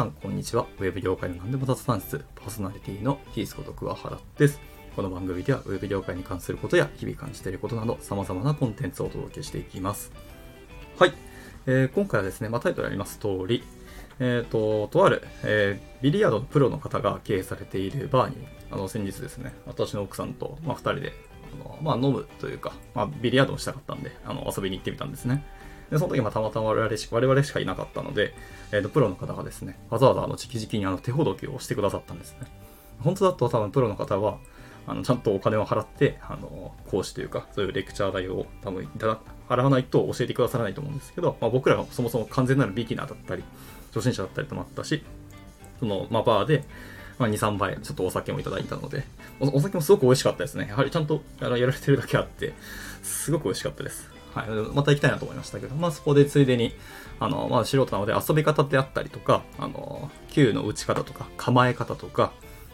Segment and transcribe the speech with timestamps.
[0.00, 0.66] さん、こんにちは。
[0.78, 4.58] ウェブ業界の何でも雑談室、パーソナリティのヒースこと桑原です。
[4.96, 10.10] この番組では、ウェブ業界に関することや、日々感じていることなど、様々なコンテンツをお届けしていきます。
[10.98, 11.12] はい。
[11.66, 13.62] えー、今回はですね、まあ、タイトルあります通り、
[14.20, 18.36] えっ、ー、と、とある、えー、ビリヤードのプロの方が経営されているバーに、
[18.70, 21.12] あの、先日ですね、私の奥さんと、まあ、二人で、
[21.62, 25.44] あのまあ、飲むというか、まあ、ビリヤードをしたかったんで、あの、遊びに行ってみたんですね。
[25.90, 28.34] で、その時、またまたま我々し我々しかいなかったので、
[28.72, 32.46] えっ、ー、と、プロの方がですね、わざわざあの、直々にあの、手ほどきをしてくださったんですね。
[33.00, 34.38] 本当だと多分プロの方は、
[34.86, 43.42] あの、ちゃんとお金を払って、あの、講師というか、そういうレクチャー代を多分いただ、払わないと教えてくださらないと思うんですけど、まあ、僕らがそもそも完全なるビギナーだったり、
[43.92, 45.02] 初心者だったりともあったし、
[45.80, 46.64] その、まあ、バーで、
[47.18, 49.04] まあ、2、3杯、ちょっとお酒もいただいたので
[49.40, 50.68] お、お酒もすごく美味しかったですね。
[50.68, 52.54] やはりちゃんとやられてるだけあって、
[53.02, 54.19] すごく美味しかったです。
[54.34, 56.72] はい、また行きたいなと思いましたけど、まあそこでついでに、
[57.18, 62.32] あの、まあ素人なので遊び方であったりとか、あの、球の打ち方とか、構え方とか、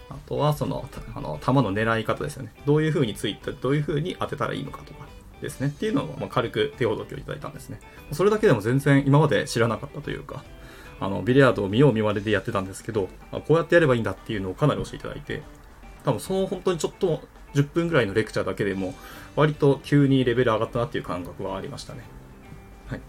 [0.09, 2.53] あとはその、あの、球の狙い方ですよね。
[2.65, 5.07] どういう風について、どういう風に当てたらいいのかとか
[5.41, 5.69] ですね。
[5.69, 7.81] っていうのを、まあ、軽く手ほどきをいただいたんですね。
[8.13, 10.45] それだけでも全然今まで知らなかったというか、
[11.01, 15.43] あの、ビリヤードを見よう見まねでやってたんですけど、こうやってやればいいんだっていうのをかなり教えていただいて、
[16.05, 17.23] 多分その本当にちょっと
[17.55, 18.95] 10分ぐらいのレクチャーだけでも、
[19.35, 22.01] 割と急にレベル上がったなっていう感覚はありましたね。
[22.89, 23.01] はい。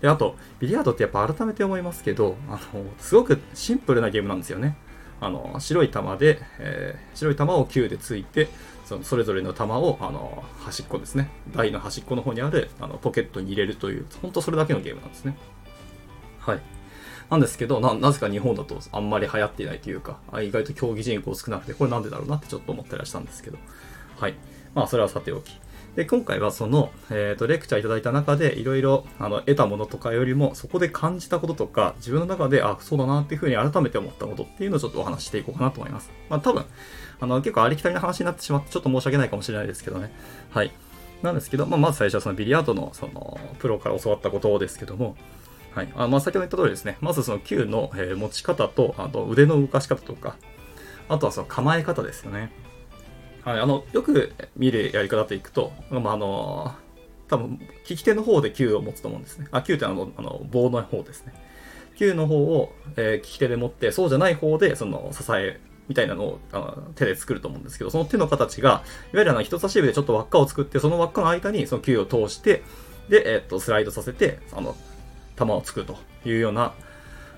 [0.00, 4.76] で、あと、ビリヤードってやっぱ改めて思いますけど、あの、すごくシンプルなゲームなんですよね。
[5.20, 8.48] あの、白い球で、えー、白い球を球でついて、
[8.84, 11.30] そのそれぞれの球を、あの、端っこですね。
[11.54, 15.36] 台の端っこの方にある、あの、ポケットに入れるという、本当それだけのゲームなんですね。
[16.38, 16.60] はい。
[17.30, 23.58] なんですけど、な、なぜか日本だとあんまり流行っていないというか、意外と競技人口少なくて、これなんでだろうなってちょっと思ったりはしたんですけど。
[24.18, 24.34] はい。
[24.74, 25.58] まあ、それはさておき。
[25.96, 36.10] で、今回はその、えっ、ー、と、レクチャーいただいた中で、いろいろ、あの、得たものとかよりも、そこで感じたこととか、自分の中で、あ、そうだなっていうふうに改めて思ったことっていうのをちょっとお話ししていこうかなと思います。
[36.28, 36.66] まあ、多分、
[37.18, 40.12] あの、結構ありきたりな話になってしまって、ちょっと申し訳ないかもしれないですけどね。
[40.50, 40.70] はい。
[41.22, 45.16] なんですけど、まあ、まず最初はそのビリヤードの、その、プロから教わったことですけども、
[45.76, 45.92] はい。
[45.94, 46.96] あまあ、先ほど言った通りですね。
[47.02, 50.36] まずその球の、えー、持ち方と、あと腕の動かし方とか、
[51.06, 52.50] あとはその構え方ですよね。
[53.44, 56.74] はい、あの、よく見るやり方でいくと、まあ、あの、
[57.28, 59.48] 多分、利き手の方で球を持つと思うんですね。
[59.50, 61.34] あ、球ってあの、あの棒の方ですね。
[61.98, 68.82] 球の方を、えー、利き手で持って、そうじゃない方で、その、支えみたいなのをあの手で作ると思うんですけど、その手の形が、いわ
[69.20, 72.62] ゆるあの人差し指でちょっと輪っかを作って、その輪っかの間にその球を通して、
[73.10, 74.74] で、えー、っと、スライドさせて、あの、
[75.38, 76.74] 球を作るというような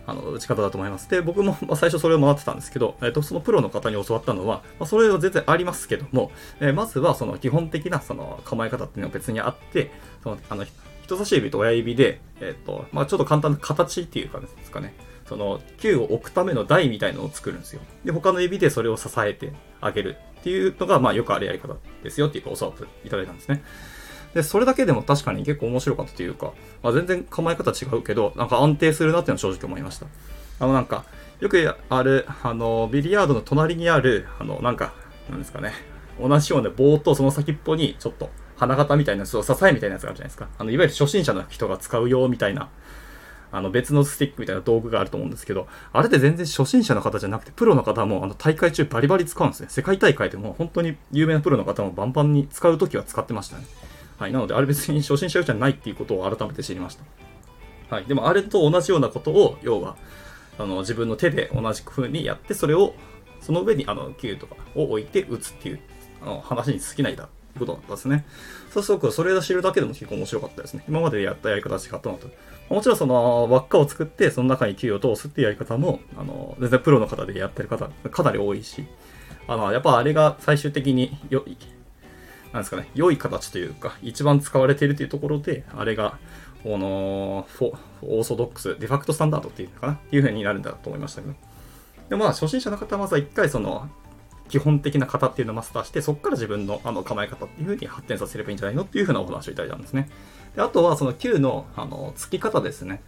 [0.09, 1.10] あの、打ち方だと思います。
[1.10, 9.91] で、僕も、ま最初それを回ってたんですけど、えっ、と、そのプロの方に教わったのは、まあ、それは全然ありますけども、えー、まずはその基本的なその構え方っていうのは別にあって、
[10.22, 10.64] その、あの、
[11.03, 14.94] 人差し指と親指で、えっ、と、まあちょっと簡単な形っていうかですかね、
[15.28, 17.82] その、球を置くための台みたいのを作るんですよ。
[18.06, 23.62] で、他の指でそれを支えてあげるっていうのが、まあよくあるやり方ですよっていうか教わっていただいたんですね。
[24.38, 30.06] で、それだけでも確かに結構面白かったというか、まあ、全然構え方違うけど、なんか安定するなっていうのは正直思いました。
[30.60, 31.04] あのなんか、
[31.41, 34.93] よくある、あの、ビリヤードの隣にある、あの、なんか、
[35.28, 35.72] なんですかね、
[36.21, 40.49] 同じような棒とその先っぽに、ちょっと、花形みたいな、そう、支えみたいなやつがあるじゃないですか。
[40.56, 42.69] あの、いわゆる初心者の人が使うよ、みたいな、
[43.50, 49.66] あの、別のスティックみたいな道具があると思うんですけど、あれって全然初心者の方じゃなくて、プロの方も、あの、大会中バリバリ使うんですね。
[49.70, 53.65] 世界大会でも、本当に有名なプロの方もバンバンに使うときは使ってましたね。
[54.18, 54.32] はい。
[54.32, 57.04] なので、あれ別に初心者用じゃないっていうことを改めて知りました。
[57.94, 58.04] はい。
[58.04, 59.96] でも、あれと同じようなことを、要は、
[60.58, 62.94] あの、自分の手で同じ風にやって、それを、
[63.40, 65.80] その上に、あの、球とかを置いて打つっていう、
[66.22, 68.26] あの、話に尽きないだってことだったんですね。
[68.70, 70.84] そうすると、それを知るだけでも結構面白かったですね。
[70.88, 72.28] 今までやったやり方と違ったのと。
[72.68, 78.84] もちろんその輪っかを作って、その中に球を通すっていうやり方も、あの、全然プロの方でやってる方、かなり多いし、
[79.46, 81.44] あの、やっぱあれが最終的によ、
[82.52, 86.18] なんですかね、良い形というか、一番使われているというところで、あれが、
[86.62, 87.46] この、
[88.02, 91.34] オーソドックス、デファクトスタンダードっていうのかなっていう風になるんだと思いましたけど。
[92.08, 93.88] で、まあ、初心者の方はまずは一回その、
[94.48, 100.08] 基本的な型っていうのをマスターして、そこから自分のあの構え方っていう風に発展させればいいんじゃないのっていう風なお話をいただいたんですね。
[100.56, 103.02] であとは、その球の、あの、つき方ですね。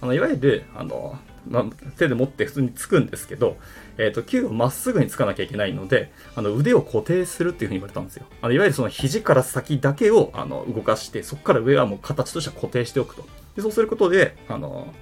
[0.00, 1.64] あの、いわゆる、あの、ま、
[1.96, 3.56] 手で持って普通につくんですけど、
[3.98, 8.26] えっ、ー、と、球をまっすぐにつかなきゃいけないので、あの、腕を固定するっていうふうに言われたんですよ。
[8.42, 13.26] あの、いわゆるその肘から先だけを、あの、動かして、そこから上はもう形としては固定しておくと。
[13.54, 14.92] で、そうすることで、あの、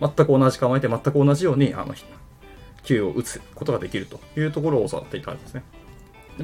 [0.00, 1.94] 全く同じ構えて全く同じように、あの、
[2.82, 5.62] 球を打つことができるというところを教わっていたんですね。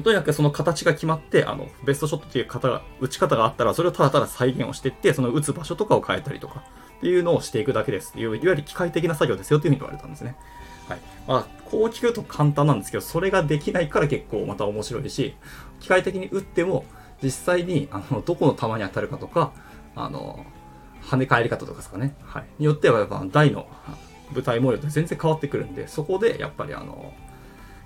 [0.03, 6.63] とにかくその形が決まって、あの、ベストショットっていう方が、打ち方があったら、それをただただ再現をしていって、その打つ場所とかを変えたりとか、
[6.97, 8.19] っていうのをしていくだけですって。
[8.19, 10.35] いう、いわゆる機械的な作業ですよっていうふうに言われたんですね。
[10.87, 10.99] はい。
[11.27, 15.35] まあ、こう聞くと簡単なんですけど、それができないから結構また面白いし、
[15.79, 16.85] 機械的に打っても、
[17.23, 19.51] 実際に、あの、どこの弾に当たるかとか、
[19.95, 20.45] あの、
[21.03, 22.15] 跳ね返り方とかですかね。
[22.23, 22.45] はい。
[22.59, 23.67] によってはやっぱ台の
[24.33, 27.13] 舞台模様って全然変わってくるんで、そこでやっぱりあの、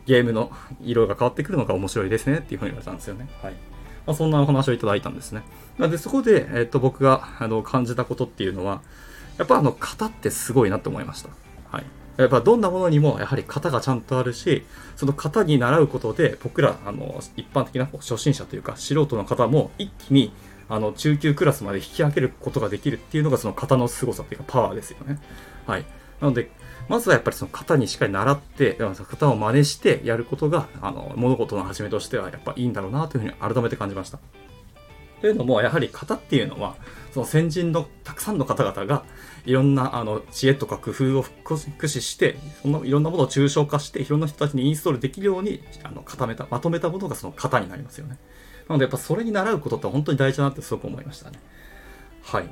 [0.05, 0.51] ゲームの
[0.81, 3.27] 色が変わってくるのが面白いですねっていうふうに言われたんですよね。
[3.41, 3.53] はい。
[4.09, 5.43] まあ、そんなお話をいただいたんですね。
[5.77, 8.81] で、そこで、えっと、僕があの感じたことっていうのは、
[9.37, 11.29] やっぱあの、型ってすごいなって思いました。
[11.71, 11.85] はい。
[12.17, 14.65] やっぱどんなものにもやはり型がちゃんとあるし、
[14.95, 20.33] その型に習うことで、僕ら、あの、一般的な初心者というか、素人の方も一気に、
[20.69, 25.19] あの、中級クラスまで引き上げることができるっていうのが、その型の凄さというか、パワーですよね。
[25.67, 25.85] はい。
[26.21, 26.51] なので、
[26.87, 34.19] まずはやっぱりその型にしっかり習って、型を真似してやることが、あの、物事の始めとしてはやっぱいいんだろうなというふうに改めて感じました。
[35.21, 36.75] というのも、やはり型っていうのは、
[37.13, 39.03] その先人のたくさんの方々が、
[39.45, 48.17] いろんなあの知恵とか工夫を駆使して、そのいろんなものを抽象化して、いろんな人たちにインストールできるようにあの固めた、まとめたものがその型になりますよね。
[48.67, 51.39] なので、やっぱそれに習うことって本当に大事だなってすごく思いましたね。
[52.23, 52.47] はい。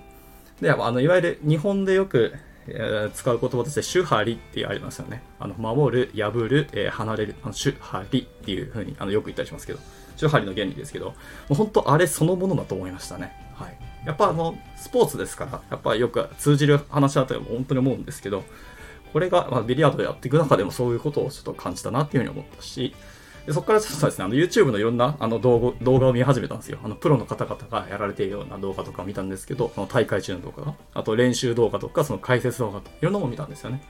[0.61, 2.33] で、あのいわゆる日本でよく
[2.67, 5.21] え、使う言葉として、手張りってありますよね。
[5.39, 9.79] あの、守る、破る、えー、離れる、あの手張りっていう風にあのよく言ったりしますけど、
[10.19, 11.13] 手張りの原理ですけど、も
[11.51, 13.33] う本当あれそのものだと思いましたね。
[13.55, 13.77] はい。
[14.05, 18.43] やっぱあの、スポーツですから、やっぱよく通じる話だと本当に思うんですけど、
[19.13, 22.93] これが、まあ、ビリヤードやっていく中でもそういうことをちょっと感じたなっていうふうに思ったし、
[23.47, 26.79] でそこからちょっとですね、あの YouTube のいろんなあの動画動画を見始めたんですよ。
[26.83, 33.81] あのプロの方々がやられているような動画とかを見たんですけど、その大会中の動画が、あと練習動画とか、その解説動画とか、いろんなもの見たんですよね。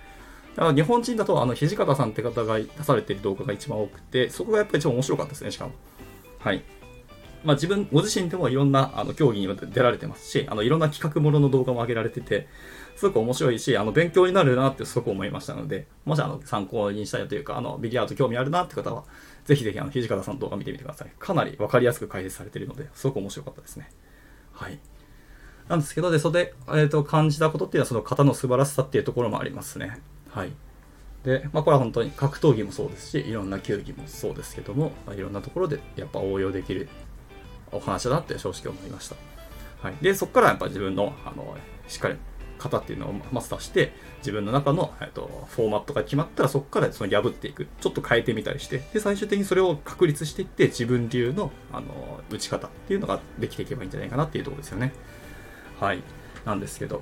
[0.55, 5.71] だから日本人だと、あの、土方さんって方が出されている動画が一番多くて、そこがやっぱり一番面白かったですね、しかも。
[6.37, 6.63] はい。
[7.43, 12.47] まあ、自分、ご自身でもいろんなあの競技に出られてますし、あのいろんな企画ものの動画も上げられてて、
[12.97, 19.03] すごく面白いし、あの勉強になるなってすごく思いましたので、もしあの参考にしたいというか、あのビリヤード興味あるなって方は、
[19.45, 21.11] ぜひぜひあの土方さんの動画見てみてください。
[21.19, 23.91] かなり分かりやすく解説されているので、すごく面白かったですね。
[24.51, 24.79] はい。
[25.67, 29.99] なんですけど、で、それで、えーと、感じたことっていうのは、その型の素晴らしさっていうところもありますね。
[30.31, 30.51] はい。
[31.23, 36.89] で、まあ、これは本当に格闘技もそうですし、いろんな球技もそうですけども、まあ、いろんなところでやっぱ応用できる
[37.71, 39.15] お話だって正直思いました。
[39.81, 39.95] はい。
[40.01, 41.55] で、そこからやっぱ自分の、あの、
[41.87, 42.15] しっかり
[42.57, 47.67] 型っていうのをマスターして、自分の中の、えっと、フォーマットが決まったらそこからその破っていく。
[47.79, 54.93] ちょっと変えてみたりして、で、最終的にそれを確立していって、自分流の、あの、打ち方っていうのができていけばいいんじゃないかなっていうところですよね。
[55.79, 56.01] はい。
[56.45, 57.01] なんですけど。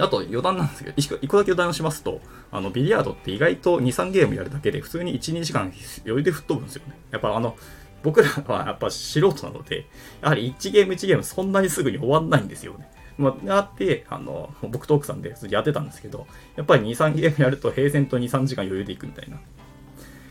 [0.00, 2.20] あと余談なんですけど、一個だけ余談をしますと、
[2.52, 5.72] あの、ビリヤードって意外と2、3ゲームやるだけで、普通に1、2時間
[6.04, 6.98] 余裕で吹っ飛ぶんですよね。
[7.10, 7.56] やっぱあの、
[8.02, 9.86] 僕らはやっぱ素人なので、
[10.22, 12.88] やはり1ゲーム1ゲームそんなにすぐに終わんないんですよね。
[13.18, 16.26] まあ、あって、あの、僕と奥さんでやってたんですけど、
[16.56, 19.38] やっぱり2、3ゲームやると平然と2、3時間余裕でいくみたいな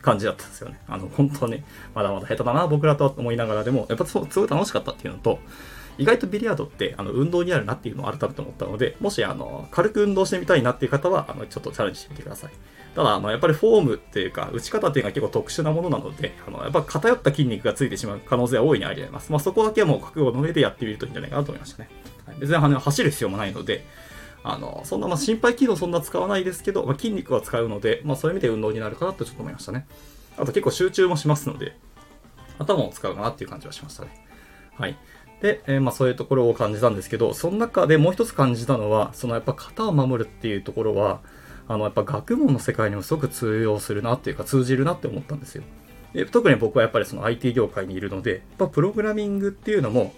[0.02, 0.80] 感じだったんですよね。
[0.88, 5.40] あの、本当ね、まだまだ下手だな、僕らとは思いながらでも、やっぱすごい楽しかったっていうのと、
[5.98, 12.52] 意外とビリヤードってあの運動になるなっていうのを改めて思ったので、もしあの軽く運動してみたいなっていう方は、あのちょっとチャレンジしてみてください。
[12.96, 19.32] ただ、あのやっぱりフォームっていうか、打ち方っていうのは結構特殊なものなので、あのやっぱ偏った筋肉がついてしまう可能性は大いにあります。
[19.32, 21.90] まあ、そこだけはもう覚悟の上でやってみるといいんじゃないかなと思いましたね。
[22.26, 23.86] はい、別に走る必要もないので、
[24.44, 29.88] あのそんなまあ心肺機能そんな使わないですけど、まあ、筋肉は使うので、まあ、そういう意味で運動になるかなとちょっと思いましたね。
[30.38, 31.76] あと結構集中もしますので、
[32.60, 34.26] 頭を使うかなっていう感じはしましたね。
[34.78, 34.98] はい。
[35.42, 41.22] で、えー、まあそういうところを感じたんですけど、その中でもう一つ感じたのは、そのやっぱ型を守るっていうところは、
[41.68, 45.64] あのやっぱ学問の世界にもすごく通用するなっていうか通じるなって思ったんですよ。
[46.14, 50.14] で特に僕はやっぱりその IT 業界にいるので、やっぱプログラミングっていうのも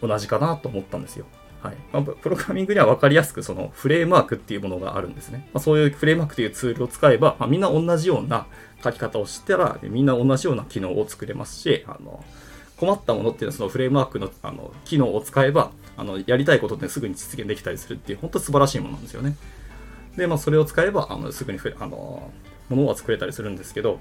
[0.00, 1.26] 同じかなと思ったんですよ。
[1.62, 1.76] はい。
[1.92, 5.48] まあ、プログラミングには分かりやすくそのフレームワークっていうものがあるんですね。
[5.54, 8.46] まあ、そういうフレームワークというツールを使えば、まあ、みんな同じような
[8.82, 12.24] 書き方をしたら、みんな同じような機能を作れますし、あの、
[12.82, 19.36] 困ったものっていうのはそのフレームワークのあの機能を使えばあのやりたいことってすぐに実現できたりするっていう本当素晴らしいものなんですよね。
[20.16, 22.28] で、まあ、それを使えばあのすぐにあの
[22.68, 24.00] ものは作れたりするんですけど、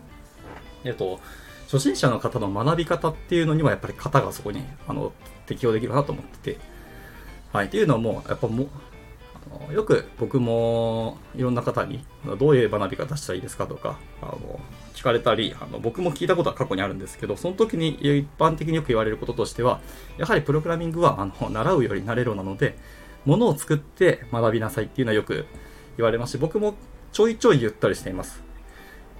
[0.84, 1.20] えっと、
[1.66, 5.14] 初心者の方の学び方っていうのにはやっぱり型がそこにあの
[5.46, 6.60] 適用できるなと思ってて、
[7.54, 8.68] はい、っていうのもやっぱも
[9.72, 12.04] よく僕もいろんな方に
[12.40, 14.60] どういう学び方したらいいですかとかあの
[14.94, 19.80] 聞かれたりあの僕も聞いたことは過去にあるんですけどその時に一般的によく言われることとしては
[20.18, 22.78] やはりプログラミングはあの習うより慣れろなので
[23.26, 25.46] ものを作って学びなさいっていうのはよく
[25.98, 26.76] 言われますし僕も
[27.12, 28.42] ちょいちょい言ったりしています。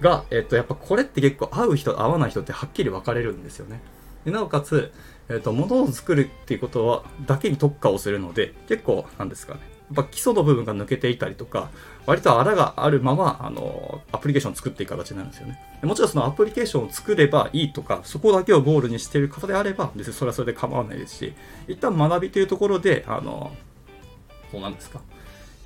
[0.00, 3.80] が、えっと、やっぱこれって結構合う人合わない人ってはっきり分かれるんですよね。
[4.24, 4.92] でなおかつ、
[5.28, 9.60] えっと、物を作るっていうことはだけに特化をするので結構なんですかね
[9.92, 11.70] ぱ基礎の部分が抜けていたりとか、
[12.06, 15.58] 割と荒があるまま、あの、アプリケーションを作っていく形になるんですよね。
[15.82, 21.34] もちろんそのアプリケーションを作ればいいとか、そこだけをゴールにしている方であれば、別にそれはそれで構わないですし、
[21.68, 23.52] 一旦学びというところで、あの、
[24.50, 25.00] そうなんですか。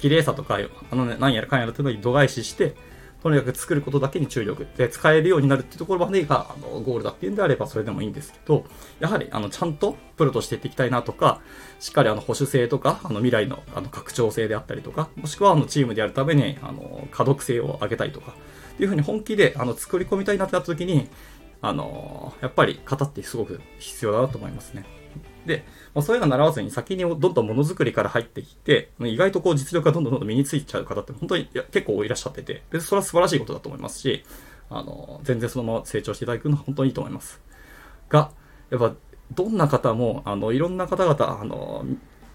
[0.01, 0.59] 綺麗さとか、
[0.91, 2.75] あのね、何やらかんやらというのに度外視して、
[3.23, 8.65] とにかく作ることだけに注力で使えるようになるっていうところまでがあのゴールだっていうんであればそれでもいいんですけど、
[9.01, 11.41] やはりあのちゃんとプロとしていっていきたいなとか、
[11.79, 18.33] しっかりあの保守性とか、あの未来のあの拡張性であったりとか、もしくはあのチームでやるためにあの可読性を上げたいとか、
[18.75, 21.09] っていうふうに本気であの作り込みたいなってなった時に、
[21.63, 24.85] あのやっぱり型ってすごく必要だなと思いますね。
[25.47, 34.25] で、まあ、そういうの習わずに先にどんどんものづくりから入ってきて、意外とこう実力がどんどんどんどん身についちゃう方って本当に結構いらっしゃってて、で、それは素晴らしいことだと思いますし、
[34.69, 37.41] あの、全然そのまま成長していただくのは本当にいいと思います。
[38.09, 38.33] が、
[38.71, 38.95] やっぱ、
[39.35, 41.85] どんな方も、あの、いろんな方々、あの、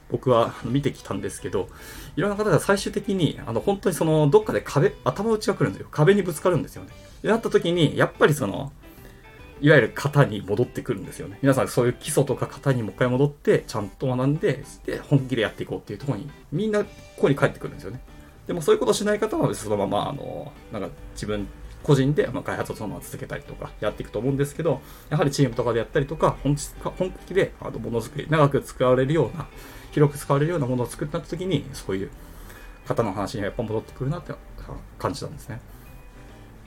[0.10, 1.70] 僕は見てきたんですけど、
[2.16, 5.88] いろんな方が最終的に、あの、本当にその、どっかで壁、頭打ちが来るんですよ。
[5.90, 6.90] 壁にぶつかるんですよね。
[7.22, 8.74] で、なった時に、やっぱりその、
[9.62, 11.38] いわゆる型に戻ってくるんですよね。
[11.42, 18.02] 皆さんそういう基礎とか型にもう一回戻って、ちゃんと学んで、で、本気でやっていこうっていうところに、みんなここに帰ってくるんですよね。
[18.48, 21.48] でもそういうことしない方はそのまま、あの、なんか自分
[21.84, 26.56] 個人でま開発をそのまま続けたりとかやっていくと思うんですけど、やはりチームとかでやったりとか、本
[27.28, 29.48] 気であのものづくり、長く使われるような、
[29.92, 32.12] 広く使われるようなものを作った時に、そういう
[32.88, 34.34] 方の話にやっぱ戻ってくるなって
[34.98, 35.60] 感じたんですね。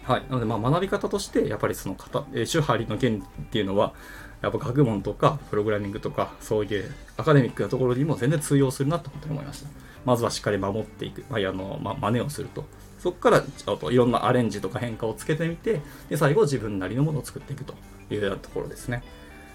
[0.02, 0.22] はい。
[0.28, 3.94] なので、ま、学び方として、やっぱりその型、えー、手張りの弦っていうのは、
[4.42, 9.68] やっぱ学問とか、プログラミングとか、そういうアカデミックなところにも全然通用するなと思いました。
[10.04, 11.24] まずはしっかり守っていく。
[11.30, 12.66] まあ、あの、ま、真似をすると。
[13.04, 17.74] そこから、ちょっといろんなアレンジとか変化をつけてみて、で、最後自分なりのものを作っていくと
[18.08, 19.02] いうようなところですね。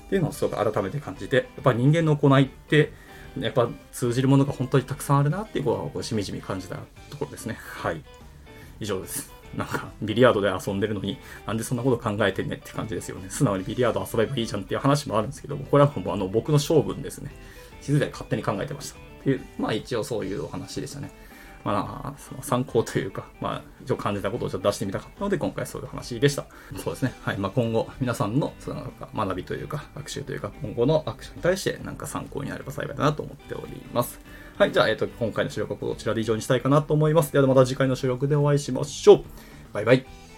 [0.06, 2.94] っていうのをすごく改めて感じて、やっぱ人間の行いって、
[3.40, 6.76] やっぱ通じるものが本当にたくさんあるなっていうことをしみじみ感じた
[7.10, 7.58] ところですね。
[7.60, 8.04] はい。
[8.80, 9.34] 以上です。
[9.58, 13.32] なんか、ビリヤードで遊んでるのに、なんでそんなこと考えてんねって感じですよね。
[13.32, 17.32] 素直にビリヤード遊べばいいじゃんっていう話もあるんですけども、これはもうあの僕の性分ですね。
[17.82, 19.00] 地図で勝手に考えてました。
[19.00, 21.12] っていう、まあ一応そういうお話でしたね。
[21.64, 26.46] まあ、その参考というか、まあ、一応感じたことをちょっと出してみたかったので、今回そういう話でした。
[26.78, 27.14] そうですね。
[27.24, 27.38] はい。
[27.38, 34.20] まあ、今後、皆さんの、その、学びというか、学習というか、今後のアクションに対して、なんか参考になれば幸いだなと思っております。
[34.58, 34.72] はい。
[34.72, 37.34] じゃあ、えっ、ー、と、今回の収録はこちらで以上にしたいかなと思います。
[37.34, 39.24] では、また次回の収録でお会いしましょう。
[39.74, 40.29] バイバイ。